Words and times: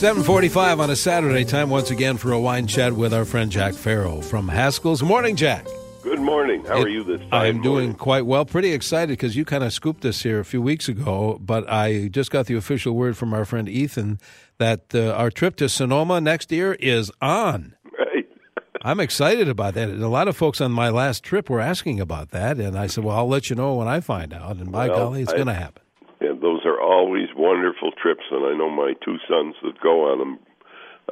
745 0.00 0.80
on 0.80 0.88
a 0.88 0.96
Saturday, 0.96 1.44
time 1.44 1.68
once 1.68 1.90
again 1.90 2.16
for 2.16 2.32
a 2.32 2.40
wine 2.40 2.66
chat 2.66 2.94
with 2.94 3.12
our 3.12 3.26
friend 3.26 3.52
Jack 3.52 3.74
Farrell 3.74 4.22
from 4.22 4.48
Haskell's. 4.48 5.02
Morning, 5.02 5.36
Jack. 5.36 5.66
Good 6.02 6.20
morning. 6.20 6.64
How 6.64 6.78
it, 6.78 6.86
are 6.86 6.88
you 6.88 7.04
this 7.04 7.20
time? 7.28 7.32
I'm 7.34 7.60
doing 7.60 7.92
quite 7.92 8.24
well. 8.24 8.46
Pretty 8.46 8.72
excited 8.72 9.10
because 9.10 9.36
you 9.36 9.44
kind 9.44 9.62
of 9.62 9.74
scooped 9.74 10.02
us 10.06 10.22
here 10.22 10.40
a 10.40 10.44
few 10.46 10.62
weeks 10.62 10.88
ago, 10.88 11.36
but 11.38 11.70
I 11.70 12.08
just 12.08 12.30
got 12.30 12.46
the 12.46 12.54
official 12.54 12.94
word 12.94 13.18
from 13.18 13.34
our 13.34 13.44
friend 13.44 13.68
Ethan 13.68 14.18
that 14.56 14.86
uh, 14.94 15.10
our 15.12 15.30
trip 15.30 15.56
to 15.56 15.68
Sonoma 15.68 16.18
next 16.18 16.50
year 16.50 16.78
is 16.80 17.12
on. 17.20 17.74
Right. 17.98 18.26
I'm 18.80 19.00
excited 19.00 19.50
about 19.50 19.74
that. 19.74 19.90
And 19.90 20.02
a 20.02 20.08
lot 20.08 20.28
of 20.28 20.34
folks 20.34 20.62
on 20.62 20.72
my 20.72 20.88
last 20.88 21.22
trip 21.22 21.50
were 21.50 21.60
asking 21.60 22.00
about 22.00 22.30
that, 22.30 22.56
and 22.56 22.78
I 22.78 22.86
said, 22.86 23.04
"Well, 23.04 23.18
I'll 23.18 23.28
let 23.28 23.50
you 23.50 23.56
know 23.56 23.74
when 23.74 23.86
I 23.86 24.00
find 24.00 24.32
out." 24.32 24.56
And 24.56 24.72
by 24.72 24.88
well, 24.88 24.96
golly, 24.96 25.20
it's 25.20 25.34
going 25.34 25.48
to 25.48 25.52
happen. 25.52 25.82
Yeah, 26.22 26.32
those 26.40 26.59
are 26.80 26.86
always 26.86 27.28
wonderful 27.36 27.92
trips, 27.92 28.24
and 28.30 28.44
I 28.44 28.56
know 28.56 28.70
my 28.70 28.94
two 29.04 29.16
sons 29.28 29.54
that 29.62 29.80
go 29.80 30.12
on 30.12 30.18
them, 30.18 30.38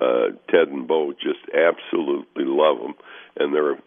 uh, 0.01 0.37
Ted 0.51 0.69
and 0.69 0.87
Bo, 0.87 1.13
just 1.13 1.41
absolutely 1.55 2.45
love 2.45 2.79
them, 2.79 2.95
and 3.37 3.55
they're 3.55 3.79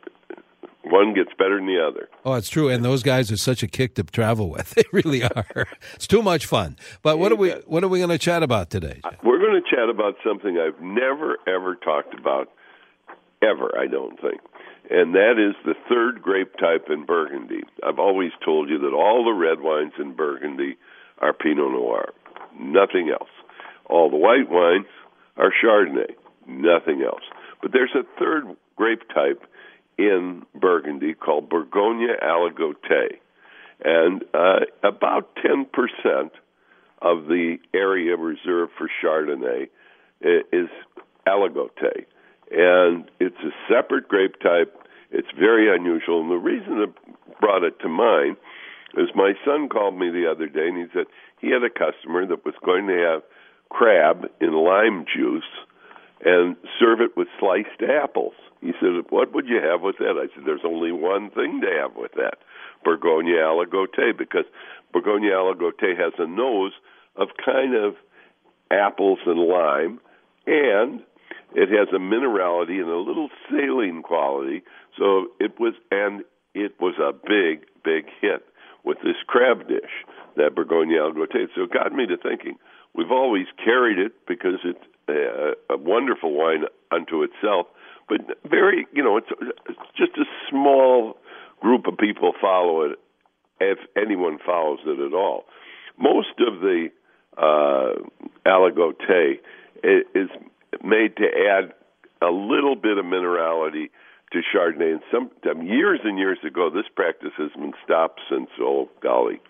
one 0.83 1.13
gets 1.13 1.29
better 1.37 1.57
than 1.57 1.67
the 1.67 1.79
other. 1.79 2.09
Oh, 2.25 2.33
it's 2.33 2.49
true, 2.49 2.67
and 2.67 2.83
those 2.83 3.03
guys 3.03 3.31
are 3.31 3.37
such 3.37 3.61
a 3.61 3.67
kick 3.67 3.95
to 3.95 4.03
travel 4.03 4.49
with. 4.49 4.73
They 4.81 4.83
really 4.91 5.23
are. 5.23 5.67
It's 5.93 6.07
too 6.07 6.23
much 6.23 6.45
fun. 6.45 6.75
But 7.03 7.19
what 7.19 7.31
are 7.31 7.35
we 7.35 7.51
what 7.67 7.83
are 7.83 7.87
we 7.87 7.99
going 7.99 8.09
to 8.09 8.17
chat 8.17 8.41
about 8.41 8.69
today? 8.69 9.01
We're 9.23 9.37
going 9.37 9.61
to 9.61 9.69
chat 9.69 9.89
about 9.89 10.15
something 10.25 10.57
I've 10.57 10.81
never 10.81 11.37
ever 11.47 11.75
talked 11.75 12.17
about 12.17 12.49
ever. 13.43 13.77
I 13.77 13.87
don't 13.87 14.19
think, 14.19 14.41
and 14.89 15.13
that 15.13 15.35
is 15.37 15.55
the 15.65 15.75
third 15.87 16.21
grape 16.21 16.53
type 16.57 16.87
in 16.89 17.05
Burgundy. 17.05 17.61
I've 17.85 17.99
always 17.99 18.31
told 18.43 18.69
you 18.69 18.79
that 18.79 18.93
all 18.93 19.23
the 19.23 19.37
red 19.37 19.61
wines 19.61 19.93
in 19.99 20.15
Burgundy 20.15 20.77
are 21.21 21.33
Pinot 21.33 21.71
Noir, 21.71 22.13
nothing 22.59 23.09
else. 23.09 23.29
All 23.85 24.09
the 24.09 24.17
white 24.17 24.49
wines 24.49 24.87
are 25.37 25.51
Chardonnay, 25.51 26.15
nothing 26.47 27.03
else. 27.03 27.23
But 27.61 27.71
there's 27.71 27.95
a 27.95 28.03
third 28.19 28.45
grape 28.75 29.07
type 29.13 29.43
in 29.97 30.45
Burgundy 30.55 31.13
called 31.13 31.49
Bourgogne 31.49 32.07
Aligoté. 32.23 33.19
And 33.83 34.23
uh, 34.33 34.61
about 34.83 35.35
10% 35.35 35.65
of 37.01 37.25
the 37.25 37.57
area 37.73 38.15
reserved 38.15 38.71
for 38.77 38.89
Chardonnay 39.03 39.69
is 40.21 40.69
Aligoté. 41.27 42.05
And 42.51 43.09
it's 43.19 43.39
a 43.43 43.51
separate 43.71 44.07
grape 44.07 44.39
type. 44.39 44.75
It's 45.11 45.27
very 45.37 45.73
unusual. 45.73 46.21
And 46.21 46.31
the 46.31 46.35
reason 46.35 46.79
that 46.79 47.39
brought 47.39 47.63
it 47.63 47.79
to 47.79 47.89
mind 47.89 48.37
is 48.97 49.09
my 49.15 49.33
son 49.45 49.69
called 49.69 49.97
me 49.97 50.09
the 50.09 50.29
other 50.29 50.47
day 50.47 50.67
and 50.67 50.77
he 50.77 50.85
said 50.93 51.05
he 51.39 51.51
had 51.51 51.63
a 51.63 51.69
customer 51.69 52.25
that 52.25 52.45
was 52.45 52.55
going 52.65 52.87
to 52.87 52.97
have 52.97 53.23
crab 53.69 54.25
in 54.39 54.53
lime 54.53 55.05
juice 55.05 55.47
and 56.23 56.55
serve 56.79 57.01
it 57.01 57.17
with 57.17 57.27
sliced 57.39 57.81
apples. 57.81 58.33
He 58.59 58.73
said, 58.79 59.09
"What 59.09 59.33
would 59.33 59.47
you 59.47 59.59
have 59.61 59.81
with 59.81 59.97
that?" 59.97 60.17
I 60.17 60.27
said, 60.33 60.45
"There's 60.45 60.65
only 60.65 60.91
one 60.91 61.31
thing 61.31 61.61
to 61.61 61.71
have 61.81 61.95
with 61.95 62.11
that: 62.13 62.37
Bourgogne 62.83 63.33
Aligoté, 63.33 64.15
because 64.15 64.45
Bourgogne 64.91 65.23
Aligoté 65.23 65.97
has 65.97 66.13
a 66.19 66.27
nose 66.27 66.73
of 67.15 67.29
kind 67.43 67.73
of 67.73 67.95
apples 68.69 69.19
and 69.25 69.39
lime, 69.39 69.99
and 70.45 71.01
it 71.55 71.69
has 71.69 71.87
a 71.89 71.99
minerality 71.99 72.79
and 72.79 72.89
a 72.89 72.97
little 72.97 73.29
saline 73.49 74.03
quality. 74.03 74.61
So 74.97 75.27
it 75.39 75.59
was, 75.59 75.73
and 75.89 76.23
it 76.53 76.79
was 76.79 76.95
a 76.99 77.13
big, 77.13 77.65
big 77.83 78.05
hit 78.21 78.45
with 78.83 78.97
this 79.03 79.17
crab 79.27 79.67
dish, 79.67 80.05
that 80.37 80.55
Bourgogne 80.55 80.89
Aligoté. 80.89 81.47
So 81.55 81.63
it 81.63 81.71
got 81.71 81.93
me 81.93 82.05
to 82.07 82.17
thinking. 82.17 82.57
We've 82.93 83.11
always 83.11 83.45
carried 83.63 83.99
it 83.99 84.13
because 84.27 84.59
it's 84.63 84.85
a, 85.07 85.73
a 85.73 85.77
wonderful 85.77 86.33
wine 86.33 86.65
unto 86.91 87.23
itself 87.23 87.67
but 88.11 88.37
very, 88.49 88.87
you 88.91 89.01
know, 89.01 89.15
it's, 89.15 89.29
it's 89.69 89.79
just 89.95 90.11
a 90.17 90.25
small 90.49 91.17
group 91.61 91.87
of 91.87 91.97
people 91.97 92.33
follow 92.41 92.81
it, 92.81 92.99
if 93.61 93.77
anyone 93.95 94.37
follows 94.45 94.79
it 94.85 94.99
at 94.99 95.13
all. 95.13 95.45
Most 95.97 96.39
of 96.39 96.59
the 96.59 96.89
uh, 97.37 97.93
aligoté 98.45 99.39
is 99.81 100.29
made 100.83 101.15
to 101.17 101.23
add 101.23 101.73
a 102.21 102.31
little 102.31 102.75
bit 102.75 102.97
of 102.97 103.05
minerality 103.05 103.91
to 104.31 104.41
Chardonnay. 104.53 104.93
And 104.93 105.01
some 105.11 105.31
um, 105.49 105.65
years 105.65 105.99
and 106.03 106.17
years 106.17 106.39
ago, 106.45 106.69
this 106.69 106.85
practice 106.95 107.33
has 107.37 107.51
been 107.51 107.73
stopped 107.83 108.21
since 108.29 108.49
oh 108.59 108.89
golly, 109.01 109.41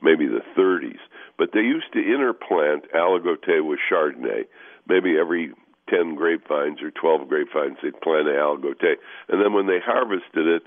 maybe 0.00 0.26
the 0.26 0.42
30s. 0.56 1.00
But 1.38 1.50
they 1.52 1.60
used 1.60 1.92
to 1.94 1.98
interplant 1.98 2.90
aligoté 2.94 3.66
with 3.66 3.78
Chardonnay, 3.90 4.44
maybe 4.86 5.16
every 5.18 5.52
10 5.88 6.14
grapevines 6.14 6.80
or 6.82 6.90
12 6.90 7.28
grapevines, 7.28 7.76
they'd 7.82 8.00
plant 8.00 8.28
an 8.28 8.34
aligoté. 8.34 8.94
And 9.28 9.42
then 9.42 9.52
when 9.52 9.66
they 9.66 9.78
harvested 9.84 10.46
it, 10.46 10.62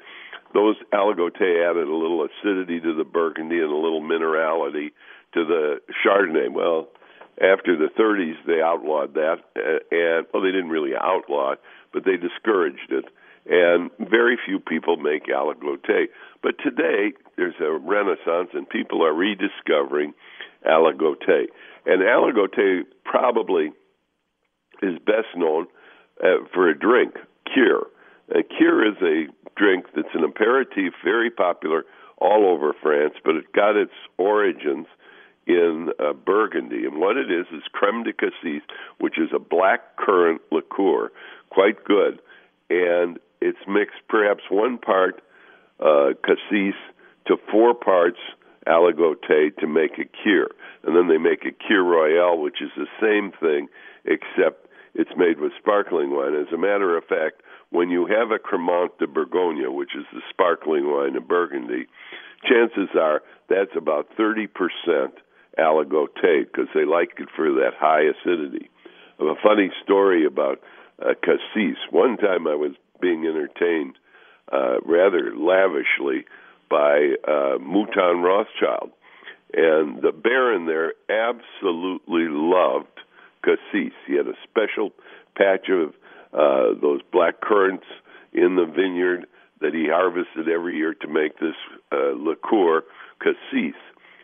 those 0.54 0.76
aligoté 0.94 1.70
added 1.70 1.88
a 1.88 1.96
little 1.96 2.26
acidity 2.26 2.80
to 2.80 2.96
the 2.96 3.04
burgundy 3.04 3.60
and 3.60 3.72
a 3.72 3.76
little 3.76 4.02
minerality 4.02 4.92
to 5.34 5.46
the 5.46 5.82
chardonnay. 6.06 6.52
Well, 6.52 6.88
after 7.42 7.76
the 7.76 7.90
30s, 8.00 8.36
they 8.48 8.62
outlawed 8.62 9.16
that, 9.16 9.44
and 9.92 10.26
well, 10.34 10.42
they 10.42 10.52
didn't 10.52 10.70
really 10.70 10.96
outlaw 10.96 11.54
it, 11.54 11.62
but 11.92 12.06
they 12.06 12.16
discouraged 12.16 12.92
it. 12.92 13.06
And 13.48 13.92
very 14.00 14.38
few 14.44 14.60
people 14.60 14.98
make 14.98 15.28
aligoté. 15.28 16.06
But 16.42 16.56
today, 16.64 17.14
there's 17.38 17.56
a 17.62 17.72
renaissance, 17.72 18.50
and 18.54 18.68
people 18.68 19.04
are 19.06 19.14
rediscovering 19.14 20.14
aligoté. 20.68 21.46
And 21.86 22.02
aligoté 22.02 22.82
probably 23.04 23.72
is 24.82 24.98
best 25.06 25.28
known 25.36 25.68
uh, 26.24 26.46
for 26.54 26.70
a 26.70 26.78
drink, 26.78 27.16
Kir. 27.54 27.82
Uh, 28.34 28.42
Kir 28.58 28.90
is 28.90 28.98
a 29.02 29.28
drink 29.56 29.86
that's 29.96 30.14
an 30.14 30.24
aperitif, 30.24 30.94
very 31.04 31.30
popular 31.30 31.86
all 32.18 32.48
over 32.48 32.74
France, 32.82 33.14
but 33.24 33.36
it 33.36 33.52
got 33.54 33.76
its 33.76 33.94
origins 34.18 34.88
in 35.48 35.90
uh, 36.00 36.14
Burgundy. 36.14 36.86
And 36.86 37.00
what 37.00 37.18
it 37.18 37.30
is 37.32 37.46
is 37.54 37.62
creme 37.72 38.04
de 38.04 38.14
cassis, 38.14 38.64
which 39.00 39.20
is 39.20 39.30
a 39.34 39.40
black 39.40 39.98
currant 39.98 40.42
liqueur, 40.52 41.12
quite 41.50 41.84
good. 41.84 42.20
And 42.70 43.20
it's 43.42 43.60
mixed 43.68 44.02
perhaps 44.08 44.44
one 44.50 44.78
part 44.78 45.22
uh, 45.80 46.14
cassis 46.24 46.76
to 47.28 47.38
four 47.52 47.74
parts 47.74 48.20
aligoté 48.68 49.56
to 49.58 49.68
make 49.68 49.98
a 50.00 50.06
Kir. 50.06 50.50
And 50.84 50.96
then 50.96 51.08
they 51.08 51.18
make 51.18 51.46
a 51.46 51.52
Kir 51.52 51.84
royale, 51.84 52.38
which 52.38 52.62
is 52.62 52.70
the 52.76 52.88
same 53.02 53.32
thing, 53.40 53.68
except 54.06 54.68
it's 54.94 55.12
made 55.18 55.40
with 55.40 55.52
sparkling 55.60 56.12
wine. 56.12 56.36
As 56.36 56.52
a 56.54 56.58
matter 56.58 56.98
of 56.98 57.04
fact, 57.06 57.42
when 57.70 57.90
you 57.90 58.06
have 58.06 58.32
a 58.32 58.40
Cremant 58.40 58.98
de 59.00 59.08
Bourgogne, 59.08 59.74
which 59.76 59.96
is 59.96 60.06
the 60.14 60.22
sparkling 60.30 60.90
wine 60.90 61.16
of 61.16 61.28
Burgundy, 61.28 61.88
chances 62.44 62.90
are 63.00 63.22
that's 63.50 63.76
about 63.76 64.08
30% 64.18 64.48
aligoté 65.60 66.46
because 66.46 66.68
they 66.74 66.86
like 66.86 67.12
it 67.18 67.30
for 67.36 67.52
that 67.52 67.74
high 67.78 68.04
acidity. 68.04 68.70
A 69.20 69.36
funny 69.42 69.72
story 69.84 70.26
about 70.26 70.60
uh, 71.02 71.14
cassis. 71.24 71.78
One 71.92 72.18
time 72.18 72.48
I 72.48 72.56
was 72.56 72.72
being 73.00 73.26
entertained 73.26 73.98
uh, 74.52 74.80
rather 74.86 75.36
lavishly 75.36 76.26
by 76.70 77.16
uh, 77.28 77.58
Mouton 77.60 78.22
Rothschild, 78.22 78.92
and 79.54 80.02
the 80.02 80.12
Baron 80.12 80.66
there 80.66 80.94
absolutely 81.10 82.28
loved 82.28 83.00
cassis. 83.44 83.94
He 84.08 84.16
had 84.16 84.28
a 84.28 84.34
special 84.44 84.92
patch 85.36 85.70
of 85.70 85.94
uh, 86.34 86.80
those 86.82 87.02
black 87.12 87.42
currants 87.42 87.86
in 88.34 88.56
the 88.56 88.66
vineyard 88.66 89.28
that 89.62 89.74
he 89.74 89.88
harvested 89.90 90.50
every 90.50 90.76
year 90.76 90.94
to 90.94 91.08
make 91.08 91.40
this 91.40 91.56
uh, 91.92 92.12
liqueur, 92.18 92.84
cassis, 93.22 93.76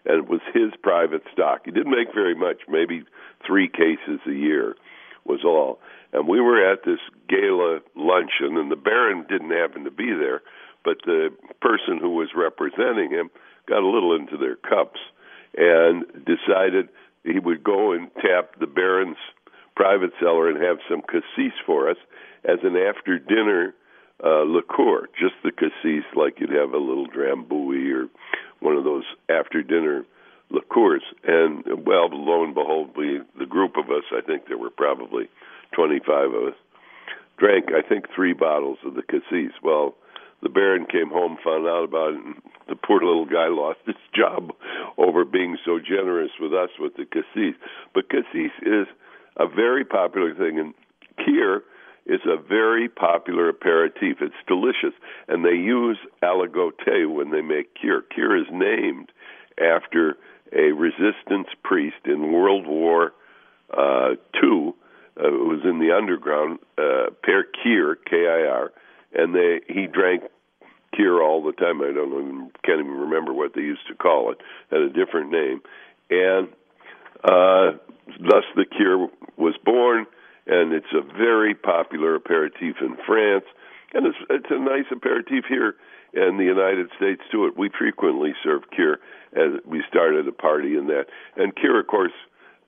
and 0.05 0.17
it 0.17 0.27
was 0.27 0.41
his 0.53 0.71
private 0.81 1.23
stock. 1.31 1.61
He 1.65 1.71
didn't 1.71 1.91
make 1.91 2.13
very 2.13 2.35
much, 2.35 2.61
maybe 2.67 3.03
three 3.45 3.69
cases 3.69 4.19
a 4.27 4.33
year 4.33 4.75
was 5.25 5.41
all. 5.43 5.79
And 6.13 6.27
we 6.27 6.41
were 6.41 6.71
at 6.71 6.83
this 6.83 6.99
gala 7.29 7.79
luncheon, 7.95 8.57
and 8.57 8.71
the 8.71 8.75
Baron 8.75 9.25
didn't 9.29 9.51
happen 9.51 9.85
to 9.85 9.91
be 9.91 10.11
there, 10.11 10.41
but 10.83 10.97
the 11.05 11.29
person 11.61 11.99
who 11.99 12.11
was 12.11 12.29
representing 12.35 13.11
him 13.11 13.29
got 13.67 13.83
a 13.83 13.87
little 13.87 14.15
into 14.15 14.37
their 14.37 14.55
cups 14.55 14.99
and 15.55 16.05
decided 16.25 16.89
he 17.23 17.39
would 17.39 17.63
go 17.63 17.91
and 17.91 18.09
tap 18.15 18.59
the 18.59 18.67
Baron's 18.67 19.17
private 19.75 20.11
cellar 20.19 20.49
and 20.49 20.61
have 20.61 20.77
some 20.89 21.01
cassis 21.01 21.53
for 21.65 21.89
us 21.89 21.97
as 22.43 22.59
an 22.63 22.75
after 22.75 23.19
dinner 23.19 23.73
uh, 24.23 24.43
liqueur, 24.43 25.07
just 25.19 25.35
the 25.43 25.51
cassis, 25.51 26.05
like 26.15 26.39
you'd 26.39 26.49
have 26.49 26.73
a 26.73 26.77
little 26.77 27.07
drambuie 27.07 27.93
or 27.93 28.07
one 28.59 28.75
of 28.75 28.83
those 28.83 29.03
after 29.29 29.63
dinner 29.63 30.05
liqueurs. 30.51 31.03
And 31.23 31.63
well, 31.85 32.09
lo 32.11 32.43
and 32.43 32.53
behold, 32.53 32.91
we 32.95 33.21
the 33.39 33.45
group 33.45 33.77
of 33.77 33.89
us, 33.89 34.03
I 34.11 34.21
think 34.21 34.47
there 34.47 34.57
were 34.57 34.69
probably 34.69 35.29
25 35.73 36.33
of 36.33 36.43
us, 36.49 36.55
drank 37.37 37.69
I 37.71 37.87
think 37.87 38.05
three 38.13 38.33
bottles 38.33 38.77
of 38.85 38.95
the 38.95 39.03
cassis. 39.03 39.53
Well, 39.63 39.95
the 40.41 40.49
Baron 40.49 40.85
came 40.85 41.09
home, 41.09 41.37
found 41.43 41.67
out 41.67 41.83
about 41.83 42.13
it, 42.13 42.25
and 42.25 42.35
the 42.67 42.75
poor 42.75 42.99
little 42.99 43.25
guy 43.25 43.47
lost 43.47 43.79
his 43.85 43.95
job 44.13 44.53
over 44.97 45.23
being 45.23 45.57
so 45.63 45.79
generous 45.79 46.31
with 46.39 46.53
us 46.53 46.69
with 46.79 46.95
the 46.95 47.05
cassis. 47.05 47.55
But 47.93 48.09
cassis 48.09 48.51
is 48.61 48.87
a 49.37 49.47
very 49.47 49.85
popular 49.85 50.33
thing. 50.33 50.59
And 50.59 50.73
Kir 51.17 51.63
is 52.05 52.21
a 52.25 52.41
very 52.41 52.89
popular 52.89 53.49
aperitif. 53.49 54.17
It's 54.21 54.33
delicious, 54.47 54.97
and 55.27 55.45
they 55.45 55.51
use 55.51 55.99
aligoté 56.23 57.11
when 57.11 57.29
they 57.31 57.41
make 57.41 57.75
Kir. 57.75 58.03
Kir 58.13 58.35
is 58.35 58.47
named 58.51 59.11
after 59.59 60.17
a 60.53 60.71
resistance 60.71 61.47
priest 61.63 61.97
in 62.05 62.31
World 62.31 62.67
War 62.67 63.13
uh, 63.75 64.15
II 64.43 64.73
uh, 65.17 65.29
who 65.29 65.49
was 65.49 65.61
in 65.63 65.79
the 65.79 65.95
underground, 65.95 66.59
uh, 66.77 67.11
Père 67.25 67.43
Kir, 67.63 67.95
K-I-R, 68.09 68.71
and 69.13 69.35
they 69.35 69.61
he 69.67 69.87
drank 69.87 70.23
Kir 70.95 71.21
all 71.21 71.43
the 71.43 71.53
time. 71.53 71.81
I 71.81 71.91
don't 71.93 72.11
even 72.11 72.51
can't 72.63 72.79
even 72.79 72.91
remember 72.91 73.33
what 73.33 73.53
they 73.53 73.61
used 73.61 73.87
to 73.87 73.95
call 73.95 74.31
it. 74.31 74.37
Had 74.69 74.81
a 74.81 74.89
different 74.89 75.31
name, 75.31 75.61
and 76.09 76.47
uh, 77.23 77.77
thus 78.19 78.43
the 78.55 78.65
Kir 78.65 79.07
was 79.37 79.55
born 79.63 80.05
and 80.47 80.73
it's 80.73 80.93
a 80.93 81.01
very 81.01 81.53
popular 81.53 82.15
aperitif 82.15 82.77
in 82.81 82.97
France, 83.05 83.45
and 83.93 84.07
it's 84.07 84.17
it's 84.29 84.49
a 84.49 84.59
nice 84.59 84.85
aperitif 84.91 85.45
here 85.47 85.75
in 86.13 86.37
the 86.37 86.43
United 86.43 86.89
States 86.97 87.21
too. 87.31 87.51
We 87.57 87.69
frequently 87.77 88.33
serve 88.43 88.63
Kir 88.75 88.99
as 89.33 89.59
we 89.65 89.83
started 89.87 90.27
a 90.27 90.31
party 90.31 90.77
in 90.77 90.87
that, 90.87 91.05
and 91.35 91.55
Kir, 91.55 91.79
of 91.79 91.87
course, 91.87 92.11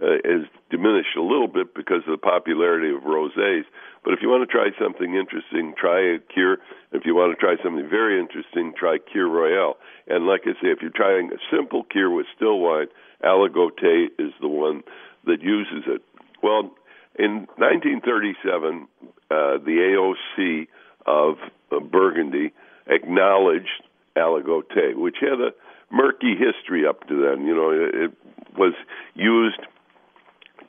uh, 0.02 0.16
is 0.24 0.48
diminished 0.70 1.16
a 1.18 1.22
little 1.22 1.48
bit 1.48 1.74
because 1.75 2.02
of 2.08 2.12
the 2.12 2.18
popularity 2.18 2.94
of 2.94 3.04
rosés. 3.04 3.64
But 4.04 4.14
if 4.14 4.20
you 4.22 4.30
want 4.30 4.48
to 4.48 4.52
try 4.52 4.70
something 4.81 5.16
interesting, 5.16 5.74
try 5.78 6.16
a 6.16 6.20
Kir. 6.20 6.58
If 6.92 7.06
you 7.06 7.16
want 7.16 7.38
to 7.38 7.40
try 7.40 7.56
something 7.64 7.88
very 7.90 8.20
interesting, 8.20 8.74
try 8.78 8.98
Kir 8.98 9.28
Royale. 9.28 9.78
And 10.08 10.25
like 10.25 10.42
I 10.44 10.54
say, 10.62 10.72
if 10.72 10.80
you're 10.81 10.92
trying 10.92 11.31
a 11.31 11.38
simple 11.56 11.84
Kir 11.84 12.10
with 12.10 12.25
still 12.36 12.60
wine, 12.60 12.88
Aligoté 13.24 14.08
is 14.20 14.34
the 14.42 14.50
one 14.50 14.84
that 15.25 15.42
uses 15.42 15.84
it. 15.88 16.02
Well, 16.42 16.72
in 17.18 17.48
1937, 17.56 18.88
uh, 19.31 19.58
the 19.64 20.18
AOC 20.36 20.68
of 21.06 21.36
uh, 21.72 21.80
Burgundy 21.80 22.54
acknowledged 22.88 23.84
aligoté, 24.16 24.96
which 24.96 25.18
had 25.22 25.40
a 25.40 25.52
murky 25.92 26.36
history 26.36 26.86
up 26.88 27.08
to 27.08 27.22
then. 27.22 27.46
You 27.46 27.56
know, 27.56 27.72
it, 27.72 28.12
was 28.58 28.74
used 29.16 29.60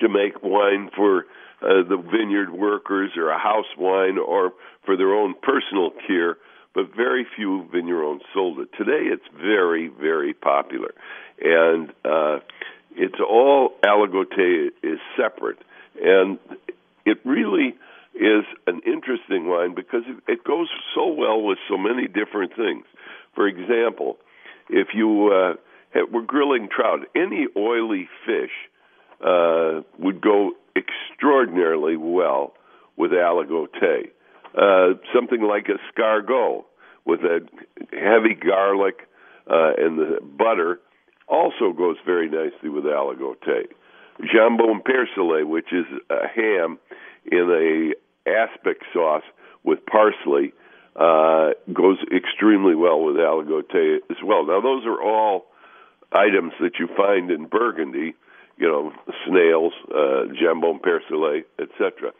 to 0.00 0.08
make 0.08 0.42
wine 0.42 0.90
for 0.96 1.26
uh, 1.62 1.82
the 1.88 1.96
vineyard 1.96 2.50
workers 2.50 3.10
or 3.16 3.30
a 3.30 3.38
house 3.38 3.66
wine 3.78 4.18
or 4.18 4.52
for 4.84 4.96
their 4.96 5.14
own 5.14 5.34
personal 5.42 5.90
cure, 6.06 6.36
but 6.74 6.94
very 6.94 7.26
few 7.36 7.68
vignerons 7.72 8.20
sold 8.32 8.58
it. 8.58 8.70
Today 8.76 9.12
it's 9.12 9.26
very, 9.36 9.88
very 9.88 10.34
popular. 10.34 10.92
And 11.40 11.90
uh, 12.04 12.40
it's 12.96 13.20
all 13.20 13.74
aligoté 13.84 14.68
is 14.82 14.98
separate. 15.16 15.58
And 16.02 16.38
it 17.06 17.18
really 17.24 17.74
is 18.14 18.44
an 18.66 18.80
interesting 18.86 19.48
wine 19.48 19.74
because 19.74 20.02
it 20.28 20.44
goes 20.44 20.68
so 20.94 21.06
well 21.06 21.42
with 21.42 21.58
so 21.68 21.76
many 21.76 22.06
different 22.06 22.54
things. 22.56 22.84
For 23.34 23.46
example, 23.46 24.18
if 24.68 24.88
you 24.94 25.32
uh, 25.32 26.00
were 26.12 26.22
grilling 26.22 26.68
trout, 26.74 27.00
any 27.14 27.46
oily 27.56 28.08
fish 28.24 28.52
uh, 29.24 29.82
would 29.98 30.20
go 30.20 30.52
extraordinarily 30.76 31.96
well 31.96 32.54
with 32.96 33.10
aligoté. 33.10 34.10
Uh, 34.56 34.94
something 35.12 35.42
like 35.42 35.66
escargot 35.66 36.64
with 37.04 37.20
a 37.20 37.40
heavy 37.92 38.34
garlic 38.34 39.08
uh, 39.50 39.72
and 39.76 39.98
the 39.98 40.20
butter 40.22 40.80
also 41.26 41.72
goes 41.76 41.96
very 42.06 42.28
nicely 42.28 42.68
with 42.68 42.84
aligoté 42.84 43.66
jambon 44.20 44.82
persillé, 44.82 45.46
which 45.46 45.72
is 45.72 45.86
a 46.10 46.28
ham 46.28 46.78
in 47.26 47.50
a 47.50 48.03
aspic 48.26 48.78
sauce 48.92 49.24
with 49.62 49.84
parsley, 49.86 50.52
uh, 50.96 51.50
goes 51.72 51.98
extremely 52.14 52.74
well 52.74 53.02
with 53.02 53.16
aligoté 53.16 53.98
as 54.10 54.16
well. 54.24 54.46
Now, 54.46 54.60
those 54.60 54.84
are 54.86 55.02
all 55.02 55.46
items 56.12 56.52
that 56.60 56.78
you 56.78 56.88
find 56.96 57.30
in 57.30 57.46
Burgundy, 57.46 58.14
you 58.56 58.68
know, 58.68 58.92
snails, 59.26 59.72
uh, 59.90 60.30
jambon 60.40 60.80
persillé, 60.80 61.44
etc. 61.58 62.12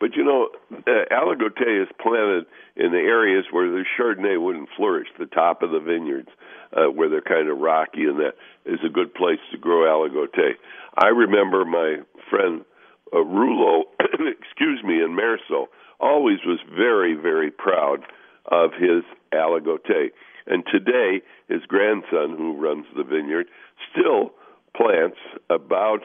But 0.00 0.16
you 0.16 0.24
know, 0.24 0.48
uh, 0.72 1.04
aligoté 1.12 1.82
is 1.82 1.88
planted 2.00 2.46
in 2.76 2.90
the 2.90 2.98
areas 2.98 3.44
where 3.50 3.70
the 3.70 3.84
Chardonnay 3.96 4.42
wouldn't 4.42 4.68
flourish, 4.76 5.08
the 5.18 5.26
top 5.26 5.62
of 5.62 5.70
the 5.70 5.80
vineyards, 5.80 6.28
uh, 6.72 6.86
where 6.86 7.08
they're 7.08 7.20
kind 7.20 7.48
of 7.48 7.58
rocky, 7.58 8.04
and 8.04 8.18
that 8.18 8.34
is 8.64 8.80
a 8.84 8.88
good 8.88 9.14
place 9.14 9.38
to 9.52 9.58
grow 9.58 9.82
aligoté. 9.82 10.54
I 10.96 11.08
remember 11.08 11.64
my 11.64 11.98
friend 12.30 12.64
uh, 13.12 13.18
Roulot, 13.18 13.84
excuse 14.00 14.82
me, 14.84 15.02
in 15.02 15.16
Meursault, 15.16 15.68
always 16.00 16.38
was 16.46 16.58
very, 16.74 17.14
very 17.14 17.50
proud 17.50 18.00
of 18.46 18.72
his 18.72 19.04
aligoté. 19.32 20.10
And 20.46 20.64
today, 20.70 21.22
his 21.48 21.62
grandson, 21.66 22.36
who 22.36 22.56
runs 22.56 22.86
the 22.96 23.04
vineyard, 23.04 23.46
still 23.90 24.32
plants 24.76 25.18
about, 25.48 26.00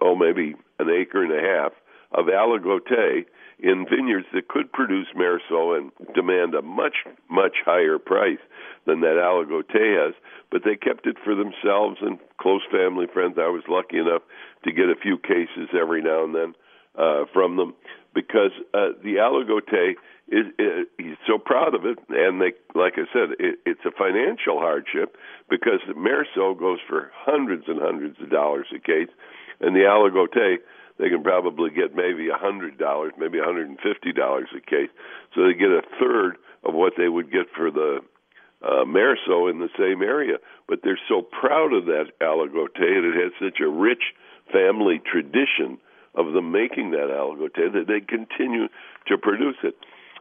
oh, 0.00 0.14
maybe 0.14 0.54
an 0.78 0.88
acre 0.90 1.22
and 1.22 1.32
a 1.32 1.42
half 1.42 1.72
of 2.12 2.26
aligoté 2.26 3.26
in 3.58 3.86
vineyards 3.88 4.26
that 4.32 4.48
could 4.48 4.72
produce 4.72 5.08
Meursault 5.16 5.78
and 5.78 5.92
demand 6.14 6.54
a 6.54 6.62
much, 6.62 6.96
much 7.30 7.56
higher 7.64 7.98
price 7.98 8.38
than 8.86 9.00
that 9.00 9.16
aligoté 9.16 10.06
has. 10.06 10.14
But 10.50 10.62
they 10.64 10.76
kept 10.76 11.06
it 11.06 11.16
for 11.24 11.34
themselves 11.34 11.98
and 12.00 12.18
close 12.38 12.62
family 12.70 13.06
friends. 13.12 13.36
I 13.38 13.48
was 13.48 13.64
lucky 13.68 13.98
enough 13.98 14.22
to 14.66 14.72
get 14.72 14.86
a 14.86 15.00
few 15.00 15.18
cases 15.18 15.68
every 15.78 16.02
now 16.02 16.24
and 16.24 16.34
then 16.34 16.54
uh, 16.98 17.24
from 17.32 17.56
them 17.56 17.74
because 18.14 18.50
uh, 18.72 18.96
the 19.02 19.16
aligoté 19.20 19.94
is, 20.28 20.46
is 20.58 20.86
he's 20.98 21.20
so 21.26 21.38
proud 21.38 21.74
of 21.74 21.84
it, 21.84 21.98
and 22.08 22.40
they, 22.40 22.52
like 22.74 22.94
I 22.96 23.06
said, 23.12 23.36
it, 23.38 23.60
it's 23.64 23.84
a 23.86 23.92
financial 23.92 24.58
hardship 24.58 25.16
because 25.48 25.80
the 25.86 25.94
Meursault 25.94 26.58
goes 26.58 26.78
for 26.88 27.12
hundreds 27.14 27.64
and 27.68 27.78
hundreds 27.80 28.20
of 28.20 28.30
dollars 28.30 28.66
a 28.74 28.80
case, 28.80 29.12
and 29.60 29.76
the 29.76 29.86
aligoté 29.86 30.56
they 30.98 31.10
can 31.10 31.22
probably 31.22 31.70
get 31.70 31.94
maybe 31.94 32.28
a 32.28 32.38
hundred 32.38 32.78
dollars, 32.78 33.12
maybe 33.18 33.38
a 33.38 33.44
hundred 33.44 33.68
and 33.68 33.78
fifty 33.80 34.12
dollars 34.12 34.48
a 34.56 34.60
case. 34.60 34.88
So 35.34 35.44
they 35.44 35.52
get 35.52 35.68
a 35.68 35.82
third 36.00 36.38
of 36.64 36.74
what 36.74 36.94
they 36.96 37.08
would 37.08 37.30
get 37.30 37.46
for 37.54 37.70
the 37.70 38.00
uh, 38.62 38.84
Meursault 38.88 39.50
in 39.50 39.58
the 39.58 39.68
same 39.78 40.02
area. 40.02 40.38
But 40.66 40.80
they're 40.82 40.98
so 41.08 41.20
proud 41.20 41.74
of 41.74 41.84
that 41.84 42.16
aligoté, 42.20 42.96
and 42.96 43.04
it 43.12 43.22
has 43.22 43.32
such 43.38 43.60
a 43.60 43.68
rich 43.68 44.16
family 44.52 45.00
tradition 45.04 45.78
of 46.14 46.32
them 46.32 46.50
making 46.50 46.92
that 46.92 47.08
aligoté 47.10 47.72
that 47.72 47.86
they 47.86 48.00
continue 48.00 48.68
to 49.06 49.18
produce 49.18 49.56
it. 49.62 49.74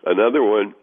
Another 0.06 0.44
one 0.44 0.76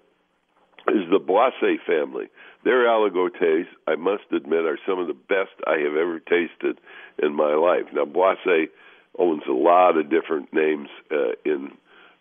is 0.88 1.08
the 1.10 1.20
Boisset 1.20 1.84
family. 1.86 2.26
Their 2.64 2.86
aligotés, 2.86 3.66
I 3.86 3.96
must 3.96 4.24
admit, 4.32 4.64
are 4.64 4.78
some 4.86 4.98
of 4.98 5.06
the 5.06 5.14
best 5.14 5.50
I 5.66 5.78
have 5.78 5.96
ever 5.96 6.18
tasted 6.20 6.80
in 7.22 7.34
my 7.34 7.54
life. 7.54 7.84
Now, 7.92 8.04
Boisset 8.04 8.68
owns 9.18 9.42
a 9.48 9.52
lot 9.52 9.96
of 9.96 10.10
different 10.10 10.52
names 10.52 10.88
uh, 11.10 11.32
in 11.44 11.72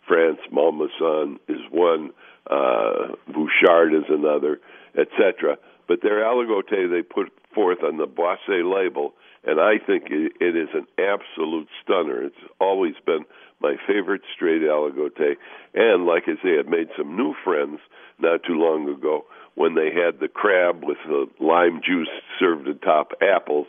France. 0.07 0.39
Malmaison 0.51 1.39
is 1.47 1.59
one, 1.71 2.11
uh, 2.49 3.15
Bouchard 3.27 3.93
is 3.93 4.09
another, 4.09 4.59
etc. 4.97 5.57
But 5.87 6.01
their 6.01 6.23
aligoté 6.23 6.89
they 6.89 7.01
put 7.01 7.31
forth 7.53 7.79
on 7.83 7.97
the 7.97 8.07
Boisset 8.07 8.69
label, 8.71 9.13
and 9.43 9.59
I 9.59 9.77
think 9.85 10.05
it, 10.09 10.33
it 10.39 10.55
is 10.55 10.69
an 10.73 10.87
absolute 10.97 11.67
stunner. 11.83 12.23
It's 12.23 12.35
always 12.59 12.95
been 13.05 13.25
my 13.59 13.75
favorite 13.87 14.21
straight 14.35 14.61
aligoté, 14.61 15.35
and 15.73 16.05
like 16.05 16.23
I 16.27 16.41
say, 16.43 16.59
I've 16.59 16.67
made 16.67 16.89
some 16.97 17.15
new 17.15 17.33
friends 17.43 17.79
not 18.19 18.43
too 18.43 18.55
long 18.55 18.89
ago 18.89 19.25
when 19.55 19.75
they 19.75 19.91
had 19.91 20.19
the 20.19 20.27
crab 20.27 20.83
with 20.83 20.97
the 21.05 21.27
lime 21.39 21.81
juice 21.85 22.09
served 22.39 22.67
atop 22.67 23.11
apples 23.21 23.67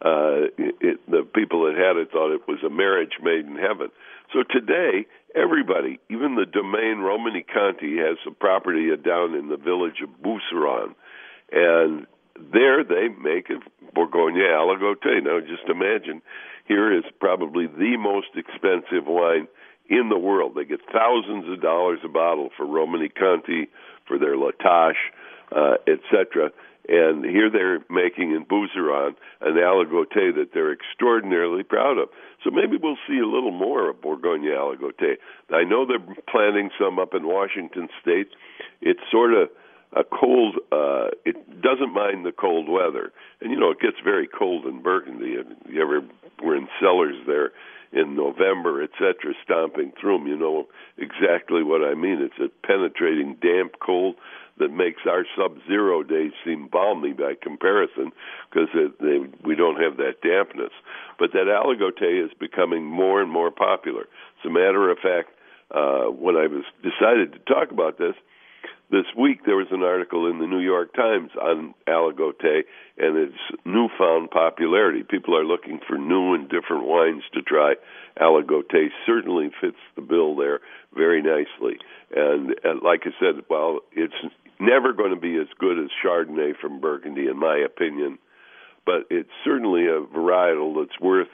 uh, 0.00 0.46
it, 0.56 1.00
the 1.08 1.26
people 1.34 1.64
that 1.64 1.74
had 1.74 1.96
it 1.96 2.10
thought 2.12 2.32
it 2.32 2.46
was 2.46 2.62
a 2.64 2.70
marriage 2.70 3.18
made 3.22 3.46
in 3.46 3.56
heaven. 3.56 3.90
So 4.32 4.44
today, 4.48 5.06
everybody, 5.34 5.98
even 6.08 6.36
the 6.36 6.46
domain 6.46 7.02
Romanée-Conti, 7.02 7.96
has 7.98 8.18
a 8.26 8.30
property 8.30 8.90
down 8.96 9.34
in 9.34 9.48
the 9.48 9.56
village 9.56 10.00
of 10.02 10.10
Bouzeron, 10.22 10.94
and 11.50 12.06
there 12.52 12.84
they 12.84 13.08
make 13.08 13.50
a 13.50 13.60
Bourgogne 13.94 14.34
Aligoté. 14.34 15.22
Now, 15.22 15.40
just 15.40 15.68
imagine, 15.68 16.22
here 16.66 16.96
is 16.96 17.04
probably 17.20 17.66
the 17.66 17.96
most 17.98 18.28
expensive 18.36 19.06
wine 19.06 19.48
in 19.88 20.08
the 20.08 20.18
world. 20.18 20.54
They 20.54 20.64
get 20.64 20.80
thousands 20.92 21.50
of 21.50 21.62
dollars 21.62 22.00
a 22.04 22.08
bottle 22.08 22.50
for 22.56 22.66
Romanée-Conti, 22.66 23.68
for 24.06 24.18
their 24.18 24.36
La 24.36 24.50
Tâche, 24.60 24.94
uh, 25.54 25.76
etc 25.86 26.50
and 26.88 27.22
here 27.24 27.50
they're 27.50 27.80
making 27.90 28.32
in 28.32 28.46
Bouzeron 28.46 29.14
an 29.42 29.54
aligoté 29.54 30.34
that 30.34 30.50
they're 30.54 30.72
extraordinarily 30.72 31.62
proud 31.62 31.98
of. 31.98 32.08
So 32.42 32.50
maybe 32.50 32.78
we'll 32.82 32.96
see 33.06 33.18
a 33.18 33.26
little 33.26 33.52
more 33.52 33.90
of 33.90 34.00
Bourgogne 34.00 34.48
aligoté. 34.48 35.16
I 35.52 35.64
know 35.64 35.86
they're 35.86 36.14
planting 36.30 36.70
some 36.80 36.98
up 36.98 37.12
in 37.12 37.26
Washington 37.26 37.88
State. 38.00 38.28
It's 38.80 39.00
sort 39.10 39.34
of 39.34 39.50
a 39.92 40.04
cold. 40.04 40.56
Uh, 40.70 41.08
it 41.24 41.62
doesn't 41.62 41.92
mind 41.92 42.24
the 42.24 42.32
cold 42.32 42.68
weather, 42.68 43.12
and 43.40 43.50
you 43.50 43.58
know 43.58 43.70
it 43.70 43.80
gets 43.80 43.96
very 44.02 44.26
cold 44.26 44.66
in 44.66 44.82
Burgundy. 44.82 45.36
And 45.36 45.56
you 45.68 45.82
ever 45.82 46.02
were 46.42 46.56
in 46.56 46.68
cellars 46.80 47.16
there 47.26 47.52
in 47.92 48.14
November, 48.14 48.82
etc., 48.82 49.32
stomping 49.44 49.92
through 49.98 50.18
them, 50.18 50.26
you 50.26 50.36
know 50.36 50.68
exactly 50.98 51.62
what 51.62 51.82
I 51.82 51.94
mean. 51.94 52.20
It's 52.20 52.38
a 52.38 52.66
penetrating, 52.66 53.36
damp 53.40 53.76
cold 53.80 54.16
that 54.58 54.70
makes 54.70 55.02
our 55.08 55.24
sub-zero 55.36 56.02
days 56.02 56.32
seem 56.44 56.68
balmy 56.68 57.12
by 57.12 57.34
comparison 57.40 58.12
because 58.50 58.68
we 59.44 59.54
don't 59.54 59.80
have 59.80 59.96
that 59.98 60.20
dampness. 60.22 60.72
But 61.18 61.32
that 61.32 61.46
aligoté 61.46 62.24
is 62.24 62.30
becoming 62.38 62.84
more 62.84 63.22
and 63.22 63.30
more 63.30 63.50
popular. 63.50 64.02
As 64.02 64.46
a 64.46 64.50
matter 64.50 64.90
of 64.90 64.98
fact, 64.98 65.30
uh, 65.70 66.10
when 66.10 66.36
I 66.36 66.46
was 66.46 66.64
decided 66.82 67.32
to 67.32 67.38
talk 67.52 67.70
about 67.70 67.98
this, 67.98 68.14
this 68.90 69.04
week 69.16 69.44
there 69.44 69.56
was 69.56 69.68
an 69.70 69.82
article 69.82 70.30
in 70.30 70.38
the 70.38 70.46
New 70.46 70.60
York 70.60 70.94
Times 70.94 71.30
on 71.40 71.74
aligoté 71.86 72.62
and 72.96 73.16
its 73.16 73.36
newfound 73.64 74.30
popularity. 74.30 75.02
People 75.02 75.36
are 75.36 75.44
looking 75.44 75.78
for 75.86 75.98
new 75.98 76.34
and 76.34 76.48
different 76.48 76.86
wines 76.86 77.22
to 77.34 77.42
try. 77.42 77.74
Aligoté 78.18 78.88
certainly 79.06 79.50
fits 79.60 79.76
the 79.94 80.02
bill 80.02 80.36
there 80.36 80.60
very 80.94 81.22
nicely. 81.22 81.78
And, 82.14 82.54
and 82.64 82.82
like 82.82 83.02
I 83.04 83.10
said, 83.20 83.44
well, 83.50 83.80
it's 83.92 84.14
never 84.58 84.92
going 84.92 85.14
to 85.14 85.20
be 85.20 85.36
as 85.36 85.48
good 85.58 85.78
as 85.78 85.90
Chardonnay 86.02 86.56
from 86.60 86.80
Burgundy, 86.80 87.26
in 87.26 87.38
my 87.38 87.58
opinion, 87.58 88.18
but 88.86 89.04
it's 89.10 89.28
certainly 89.44 89.84
a 89.84 90.00
varietal 90.00 90.82
that's 90.82 90.98
worth 90.98 91.28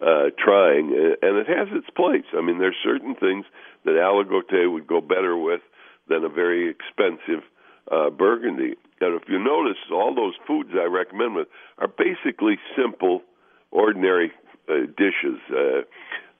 uh, 0.00 0.30
trying, 0.38 0.92
and 1.22 1.38
it 1.38 1.48
has 1.48 1.68
its 1.72 1.88
place. 1.96 2.26
I 2.36 2.40
mean, 2.40 2.58
there's 2.58 2.76
certain 2.84 3.14
things 3.14 3.46
that 3.84 3.92
Aligoté 3.92 4.70
would 4.70 4.86
go 4.86 5.00
better 5.00 5.36
with 5.36 5.60
than 6.08 6.24
a 6.24 6.28
very 6.28 6.70
expensive 6.70 7.44
uh, 7.90 8.10
Burgundy. 8.10 8.74
And 9.00 9.20
if 9.20 9.28
you 9.28 9.38
notice, 9.38 9.78
all 9.92 10.14
those 10.14 10.34
foods 10.46 10.70
I 10.74 10.84
recommend 10.84 11.34
with 11.34 11.48
are 11.78 11.88
basically 11.88 12.58
simple, 12.76 13.22
ordinary 13.70 14.32
uh, 14.68 14.86
dishes. 14.96 15.40
Uh, 15.50 15.82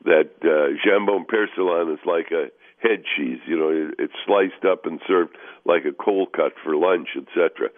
that 0.05 0.31
uh, 0.43 0.79
jambon 0.87 1.27
persillon 1.27 1.93
is 1.93 1.99
like 2.07 2.31
a 2.31 2.49
head 2.79 3.03
cheese. 3.17 3.41
You 3.47 3.59
know, 3.59 3.91
it's 3.99 4.13
sliced 4.27 4.65
up 4.65 4.87
and 4.87 5.01
served 5.07 5.37
like 5.65 5.85
a 5.85 5.93
cold 5.93 6.33
cut 6.33 6.53
for 6.63 6.77
lunch, 6.77 7.09
etc. 7.17 7.71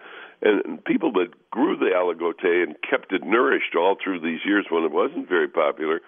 And 0.43 0.83
people 0.83 1.11
that 1.13 1.29
grew 1.51 1.77
the 1.77 1.91
aligoté 1.95 2.63
and 2.63 2.75
kept 2.87 3.11
it 3.11 3.23
nourished 3.23 3.75
all 3.75 3.95
through 4.01 4.21
these 4.21 4.41
years 4.45 4.65
when 4.69 4.83
it 4.83 4.91
wasn't 4.91 5.29
very 5.29 5.47
popular 5.47 6.01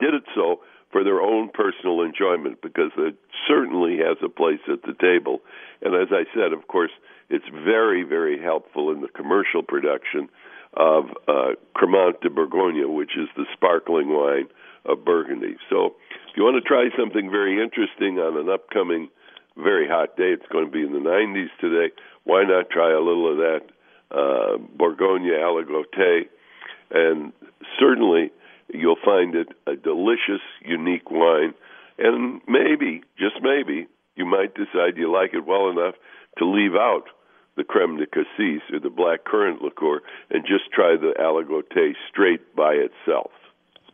did 0.00 0.14
it 0.14 0.24
so 0.34 0.60
for 0.90 1.04
their 1.04 1.20
own 1.20 1.48
personal 1.52 2.02
enjoyment 2.02 2.60
because 2.62 2.90
it 2.98 3.14
certainly 3.46 3.98
has 3.98 4.16
a 4.24 4.28
place 4.28 4.60
at 4.70 4.82
the 4.82 4.94
table. 5.00 5.40
And 5.82 5.94
as 5.94 6.08
I 6.10 6.24
said, 6.34 6.52
of 6.52 6.66
course, 6.66 6.90
it's 7.28 7.46
very, 7.48 8.02
very 8.02 8.42
helpful 8.42 8.90
in 8.90 9.00
the 9.00 9.08
commercial 9.08 9.62
production 9.62 10.28
of 10.74 11.04
uh, 11.28 11.54
Cremant 11.74 12.20
de 12.22 12.30
Bourgogne, 12.30 12.94
which 12.94 13.16
is 13.16 13.28
the 13.36 13.44
sparkling 13.52 14.08
wine 14.08 14.48
of 14.84 15.04
Burgundy. 15.04 15.56
So 15.68 15.94
if 16.28 16.36
you 16.36 16.42
want 16.42 16.62
to 16.62 16.66
try 16.66 16.88
something 16.98 17.30
very 17.30 17.62
interesting 17.62 18.18
on 18.18 18.36
an 18.36 18.48
upcoming 18.48 19.08
very 19.56 19.88
hot 19.88 20.16
day, 20.16 20.30
it's 20.30 20.46
going 20.52 20.66
to 20.66 20.70
be 20.70 20.82
in 20.82 20.92
the 20.92 20.98
90s 20.98 21.50
today. 21.60 21.94
Why 22.24 22.44
not 22.44 22.70
try 22.70 22.92
a 22.92 23.00
little 23.00 23.30
of 23.30 23.36
that 23.38 23.60
uh, 24.10 24.58
Bourgogne 24.76 25.30
Aligoté? 25.30 26.28
And 26.90 27.32
certainly 27.78 28.32
you'll 28.74 28.96
find 29.04 29.34
it 29.34 29.48
a 29.66 29.76
delicious, 29.76 30.42
unique 30.64 31.10
wine. 31.10 31.54
And 31.98 32.40
maybe, 32.48 33.02
just 33.18 33.36
maybe, 33.42 33.86
you 34.16 34.24
might 34.24 34.54
decide 34.54 34.96
you 34.96 35.12
like 35.12 35.34
it 35.34 35.46
well 35.46 35.70
enough 35.70 35.94
to 36.38 36.44
leave 36.44 36.74
out 36.74 37.04
the 37.56 37.64
creme 37.64 37.98
de 37.98 38.06
cassis 38.06 38.62
or 38.72 38.80
the 38.80 38.90
black 38.90 39.24
currant 39.24 39.60
liqueur 39.62 40.00
and 40.30 40.44
just 40.46 40.70
try 40.72 40.96
the 40.96 41.12
aligoté 41.20 41.92
straight 42.08 42.54
by 42.54 42.74
itself. 42.74 43.30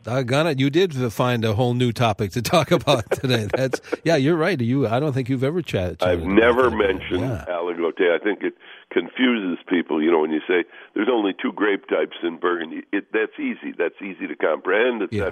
Doggone 0.07 0.47
it! 0.47 0.61
You 0.61 0.71
did 0.71 0.95
find 1.13 1.45
a 1.45 1.55
whole 1.55 1.75
new 1.75 1.91
topic 1.91 2.31
to 2.33 2.43
talk 2.55 2.71
about 2.71 3.11
today. 3.11 3.49
That's 3.53 3.81
yeah, 4.05 4.15
you're 4.15 4.37
right. 4.37 4.59
You, 4.61 4.87
I 4.87 5.01
don't 5.01 5.13
think 5.13 5.29
you've 5.29 5.43
ever 5.43 5.63
chatted. 5.63 6.01
I've 6.01 6.23
never 6.23 6.71
mentioned 6.71 7.23
yeah. 7.23 7.45
aligoté. 7.49 8.15
I 8.15 8.23
think 8.23 8.45
it 8.45 8.55
confuses 8.93 9.59
people. 9.69 10.01
You 10.01 10.13
know, 10.13 10.21
when 10.21 10.31
you 10.31 10.43
say 10.47 10.63
there's 10.95 11.09
only 11.11 11.35
two 11.43 11.51
grape 11.53 11.89
types 11.89 12.17
in 12.23 12.39
Burgundy, 12.39 12.85
it, 12.93 13.07
that's 13.13 13.37
easy. 13.41 13.75
That's 13.77 14.01
easy 14.01 14.29
to 14.29 14.37
comprehend. 14.37 15.09
Yeah. 15.11 15.31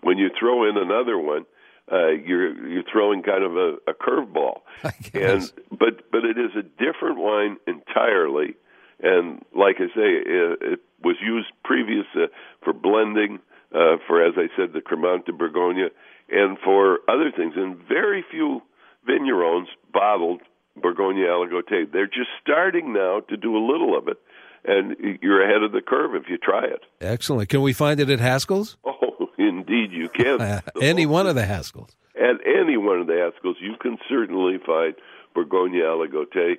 When 0.00 0.16
you 0.16 0.30
throw 0.40 0.66
in 0.70 0.78
another 0.78 1.18
one, 1.18 1.44
uh, 1.92 2.12
you're 2.12 2.66
you're 2.66 2.90
throwing 2.90 3.22
kind 3.22 3.44
of 3.44 3.58
a, 3.58 3.76
a 3.86 3.92
curveball. 3.92 4.62
And 5.12 5.52
but 5.70 6.10
but 6.10 6.24
it 6.24 6.38
is 6.38 6.52
a 6.56 6.62
different 6.62 7.18
wine 7.18 7.58
entirely. 7.66 8.56
And 9.02 9.44
like 9.54 9.76
I 9.80 9.88
say, 9.88 10.08
it, 10.24 10.58
it 10.62 10.80
was 11.02 11.16
used 11.20 11.48
previous 11.62 12.06
uh, 12.16 12.28
for 12.62 12.72
blending 12.72 13.40
uh, 13.74 13.96
for, 14.06 14.24
as 14.24 14.34
I 14.36 14.46
said, 14.56 14.72
the 14.72 14.80
Cremant 14.80 15.26
de 15.26 15.32
Bourgogne, 15.32 15.90
and 16.30 16.58
for 16.64 17.00
other 17.08 17.30
things. 17.36 17.54
And 17.56 17.76
very 17.88 18.24
few 18.30 18.62
vignerons 19.08 19.66
bottled 19.92 20.40
Bourgogne 20.76 21.16
Aligoté. 21.16 21.90
They're 21.90 22.06
just 22.06 22.30
starting 22.40 22.92
now 22.92 23.20
to 23.28 23.36
do 23.36 23.56
a 23.56 23.62
little 23.64 23.96
of 23.96 24.08
it, 24.08 24.18
and 24.64 24.96
you're 25.22 25.42
ahead 25.42 25.62
of 25.62 25.72
the 25.72 25.82
curve 25.82 26.14
if 26.14 26.28
you 26.28 26.38
try 26.38 26.64
it. 26.64 26.82
Excellent. 27.00 27.48
Can 27.48 27.62
we 27.62 27.72
find 27.72 28.00
it 28.00 28.10
at 28.10 28.20
Haskell's? 28.20 28.76
Oh, 29.16 29.28
indeed, 29.38 29.92
you 29.92 30.08
can. 30.08 30.62
any 30.82 31.06
one 31.06 31.26
of 31.26 31.34
the 31.34 31.44
Haskell's. 31.44 31.94
At 32.16 32.36
any 32.46 32.76
one 32.76 33.00
of 33.00 33.06
the 33.06 33.14
Haskell's, 33.14 33.56
you 33.60 33.74
can 33.80 33.98
certainly 34.08 34.58
find 34.64 34.94
Bourgogne 35.34 35.72
Aligoté, 35.72 36.56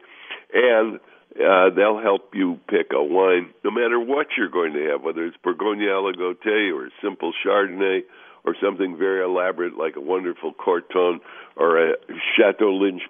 and 0.54 1.00
uh, 1.36 1.70
they'll 1.76 2.02
help 2.02 2.34
you 2.34 2.60
pick 2.68 2.92
a 2.94 3.04
wine 3.04 3.54
no 3.64 3.72
matter 3.72 4.00
what 4.00 4.28
you're 4.38 4.50
going 4.50 4.74
to 4.74 4.90
have, 4.92 5.02
whether 5.02 5.26
it's 5.26 5.38
Bourgogne 5.44 5.80
Aligoté 5.80 6.74
or 6.74 6.90
simple 7.04 7.34
Chardonnay 7.46 8.02
or 8.46 8.56
something 8.64 8.98
very 8.98 9.24
elaborate 9.24 9.76
like 9.76 9.96
a 9.96 10.02
wonderful 10.02 10.54
Corton 10.54 11.20
or 11.58 11.92
a 11.92 11.96
Chateau 12.38 12.76
Lynch. 12.76 13.02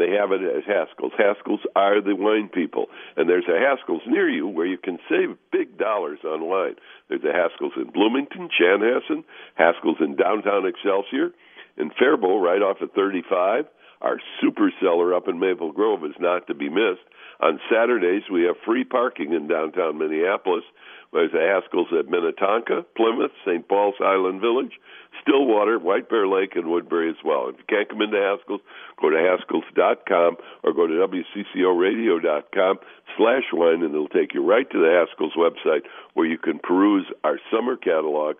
They 0.00 0.16
have 0.16 0.32
it 0.32 0.40
at 0.40 0.64
Haskell's. 0.64 1.12
Haskell's 1.18 1.60
are 1.76 2.00
the 2.00 2.16
wine 2.16 2.48
people, 2.48 2.86
and 3.16 3.28
there's 3.28 3.44
a 3.48 3.60
Haskell's 3.60 4.02
near 4.06 4.30
you 4.30 4.46
where 4.46 4.64
you 4.64 4.78
can 4.78 4.98
save 5.10 5.36
big 5.52 5.76
dollars 5.76 6.20
on 6.24 6.48
wine. 6.48 6.76
There's 7.08 7.22
a 7.22 7.32
Haskell's 7.32 7.74
in 7.76 7.90
Bloomington, 7.90 8.48
Chanhassen, 8.48 9.24
Haskell's 9.56 9.98
in 10.00 10.16
downtown 10.16 10.66
Excelsior, 10.66 11.32
in 11.76 11.90
Faribault, 11.98 12.40
right 12.40 12.62
off 12.62 12.80
of 12.80 12.92
35. 12.92 13.66
Our 14.00 14.18
super 14.40 14.72
cellar 14.80 15.14
up 15.14 15.28
in 15.28 15.38
Maple 15.38 15.72
Grove 15.72 16.04
is 16.04 16.16
not 16.18 16.46
to 16.46 16.54
be 16.54 16.68
missed. 16.68 17.04
On 17.40 17.60
Saturdays, 17.70 18.22
we 18.32 18.44
have 18.44 18.56
free 18.64 18.84
parking 18.84 19.32
in 19.32 19.46
downtown 19.46 19.98
Minneapolis. 19.98 20.64
There's 21.12 21.32
a 21.34 21.40
Haskell's 21.40 21.88
at 21.98 22.08
Minnetonka, 22.08 22.84
Plymouth, 22.96 23.32
St. 23.44 23.66
Paul's 23.68 23.96
Highland 23.98 24.40
Village, 24.40 24.72
Stillwater, 25.20 25.78
White 25.78 26.08
Bear 26.08 26.28
Lake, 26.28 26.54
and 26.54 26.68
Woodbury 26.68 27.10
as 27.10 27.16
well. 27.24 27.48
If 27.48 27.56
you 27.58 27.64
can't 27.68 27.88
come 27.88 28.00
into 28.00 28.16
Haskell's, 28.16 28.60
go 29.00 29.10
to 29.10 29.16
Haskells.com 29.16 30.36
or 30.62 30.72
go 30.72 30.86
to 30.86 30.94
WCCORadio.com 30.94 32.78
slash 33.16 33.44
wine, 33.52 33.82
and 33.82 33.94
it'll 33.94 34.08
take 34.08 34.34
you 34.34 34.46
right 34.46 34.70
to 34.70 34.78
the 34.78 35.06
Haskell's 35.06 35.34
website 35.34 35.82
where 36.14 36.26
you 36.26 36.38
can 36.38 36.58
peruse 36.58 37.06
our 37.24 37.38
summer 37.50 37.76
catalog, 37.76 38.36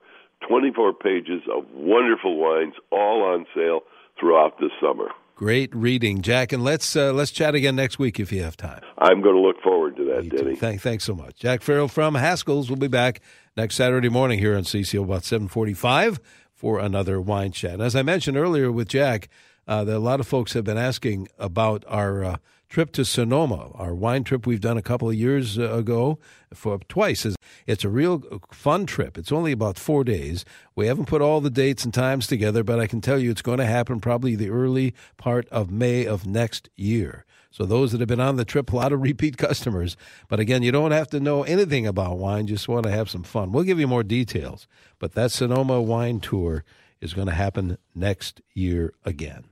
24 0.48 0.94
pages 0.94 1.42
of 1.52 1.64
wonderful 1.74 2.36
wines, 2.36 2.74
all 2.90 3.22
on 3.22 3.46
sale 3.54 3.80
throughout 4.18 4.58
the 4.58 4.70
summer. 4.80 5.08
Great 5.40 5.74
reading, 5.74 6.20
Jack, 6.20 6.52
and 6.52 6.62
let's 6.62 6.94
uh, 6.94 7.14
let's 7.14 7.30
chat 7.30 7.54
again 7.54 7.74
next 7.74 7.98
week 7.98 8.20
if 8.20 8.30
you 8.30 8.42
have 8.42 8.58
time. 8.58 8.82
I'm 8.98 9.22
going 9.22 9.34
to 9.34 9.40
look 9.40 9.58
forward 9.62 9.96
to 9.96 10.04
that, 10.04 10.28
Denny. 10.28 10.54
Thank, 10.54 10.82
thanks 10.82 11.04
so 11.04 11.14
much, 11.14 11.36
Jack 11.36 11.62
Farrell 11.62 11.88
from 11.88 12.14
Haskell's. 12.14 12.68
We'll 12.68 12.76
be 12.76 12.88
back 12.88 13.22
next 13.56 13.76
Saturday 13.76 14.10
morning 14.10 14.38
here 14.38 14.54
on 14.54 14.64
CCO 14.64 15.02
about 15.02 15.24
seven 15.24 15.48
forty-five 15.48 16.20
for 16.52 16.78
another 16.78 17.18
wine 17.22 17.52
chat. 17.52 17.80
As 17.80 17.96
I 17.96 18.02
mentioned 18.02 18.36
earlier 18.36 18.70
with 18.70 18.86
Jack, 18.86 19.30
uh, 19.66 19.84
a 19.86 19.98
lot 19.98 20.20
of 20.20 20.26
folks 20.26 20.52
have 20.52 20.64
been 20.64 20.78
asking 20.78 21.28
about 21.38 21.84
our 21.86 22.24
uh, 22.24 22.36
trip 22.70 22.92
to 22.92 23.04
Sonoma, 23.04 23.72
our 23.74 23.94
wine 23.94 24.22
trip 24.24 24.46
we've 24.46 24.60
done 24.60 24.78
a 24.78 24.82
couple 24.82 25.08
of 25.08 25.14
years 25.16 25.58
uh, 25.58 25.72
ago 25.72 26.18
for 26.54 26.78
twice. 26.88 27.26
It's 27.66 27.84
a 27.84 27.88
real 27.88 28.22
fun 28.52 28.86
trip. 28.86 29.18
It's 29.18 29.32
only 29.32 29.52
about 29.52 29.76
four 29.76 30.04
days. 30.04 30.44
We 30.76 30.86
haven't 30.86 31.06
put 31.06 31.20
all 31.20 31.40
the 31.40 31.50
dates 31.50 31.84
and 31.84 31.92
times 31.92 32.28
together, 32.28 32.62
but 32.62 32.78
I 32.78 32.86
can 32.86 33.00
tell 33.00 33.18
you 33.18 33.30
it's 33.30 33.42
going 33.42 33.58
to 33.58 33.66
happen 33.66 34.00
probably 34.00 34.36
the 34.36 34.50
early 34.50 34.94
part 35.16 35.48
of 35.48 35.70
May 35.70 36.06
of 36.06 36.26
next 36.26 36.70
year. 36.76 37.24
So 37.50 37.64
those 37.64 37.90
that 37.90 38.00
have 38.00 38.08
been 38.08 38.20
on 38.20 38.36
the 38.36 38.44
trip, 38.44 38.72
a 38.72 38.76
lot 38.76 38.92
of 38.92 39.02
repeat 39.02 39.36
customers. 39.36 39.96
But 40.28 40.38
again, 40.38 40.62
you 40.62 40.70
don't 40.70 40.92
have 40.92 41.10
to 41.10 41.20
know 41.20 41.42
anything 41.42 41.86
about 41.86 42.18
wine; 42.18 42.46
just 42.46 42.68
want 42.68 42.84
to 42.84 42.92
have 42.92 43.10
some 43.10 43.24
fun. 43.24 43.50
We'll 43.50 43.64
give 43.64 43.80
you 43.80 43.88
more 43.88 44.04
details. 44.04 44.68
But 45.00 45.14
that 45.14 45.32
Sonoma 45.32 45.82
wine 45.82 46.20
tour 46.20 46.64
is 47.00 47.14
going 47.14 47.26
to 47.26 47.34
happen 47.34 47.78
next 47.94 48.40
year 48.54 48.92
again. 49.04 49.44